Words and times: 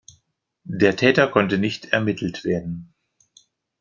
Der 0.63 0.95
Täter 0.95 1.27
konnte 1.27 1.59
nicht 1.59 1.93
ermittelt 1.93 2.43
werden. 2.43 2.95